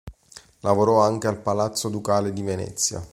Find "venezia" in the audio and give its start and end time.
2.41-3.07